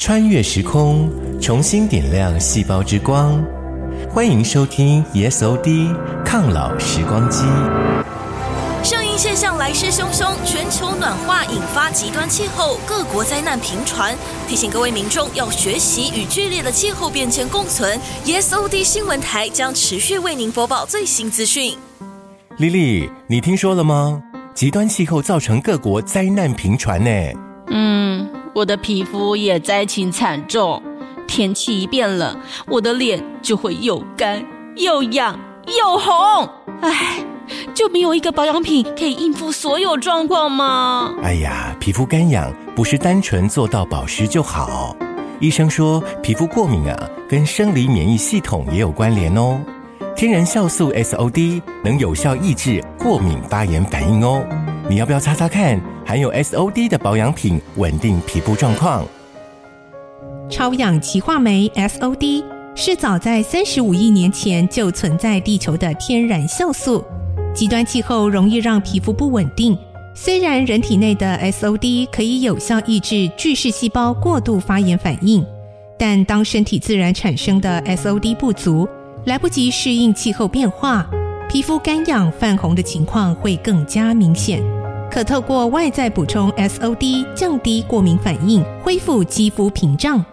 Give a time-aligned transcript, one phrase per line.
[0.00, 1.10] 穿越时空，
[1.42, 3.38] 重新点亮细胞之光。
[4.08, 7.44] 欢迎收听 ESOD 抗老时光机。
[8.82, 14.16] 声音现象来势汹汹，全球暖化引发极端气候，各国灾难频传，
[14.48, 18.00] 提醒各位民众要学习与剧烈的气候变迁共存。
[18.24, 21.76] ESOD 新闻台将持续为您播报最新资讯。
[22.56, 24.22] 丽丽，你听说了吗？
[24.54, 27.10] 极端气候造成各国灾难频传呢。
[27.72, 28.09] 嗯，
[28.54, 30.82] 我的皮肤也灾情惨重。
[31.26, 32.36] 天气一变冷，
[32.66, 34.44] 我的脸就会又干
[34.76, 36.48] 又痒又红。
[36.82, 37.24] 唉。
[37.74, 41.12] 就没有一个保养品可以应付所有状况吗？
[41.20, 44.94] 哎呀，皮肤干痒不是单纯做到保湿就好。
[45.40, 49.60] 医生说，皮肤过敏啊，跟生理免疫系统也有关联哦。
[50.14, 54.44] 天然酵素 SOD 能有效抑制过敏发炎反应哦。
[54.88, 55.80] 你要不要擦擦看？
[56.10, 59.06] 含有 SOD 的保养品，稳定皮肤状况。
[60.50, 62.42] 超氧歧化酶 SOD
[62.74, 67.04] 是早在三十五亿年前就存在地球的天然酵素。
[67.54, 69.78] 极端气候容易让皮肤不稳定。
[70.12, 75.46] 虽然人体内的 SOD 可以有效抑制巨噬细胞过度发炎反应，
[75.96, 78.88] 但当身体自然产生的 SOD 不足，
[79.26, 81.08] 来不及适应气候变化，
[81.48, 84.60] 皮肤干痒泛红的情况会更加明显。
[85.10, 90.24] 可透过外在补充 SOD，降低过敏反应，恢复肌肤屏障。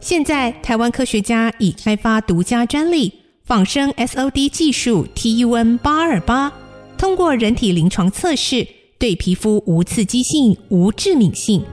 [0.00, 3.12] 现在，台湾科学家已开发独家专利。
[3.44, 6.52] 仿生 SOD 技术 TUN 八二八，
[6.98, 8.68] 通过人体临床测试，
[8.98, 11.64] 对皮肤无刺激性、无致敏性，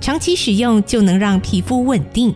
[0.00, 2.32] 长期使用就能让皮肤稳定，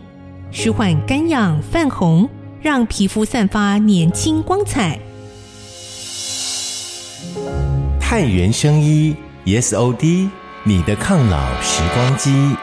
[0.51, 2.29] 舒缓干痒泛红，
[2.61, 4.99] 让皮肤散发年轻光彩。
[8.01, 9.15] 泰元生医
[9.57, 10.29] S O D，
[10.63, 12.57] 你的抗老时光机。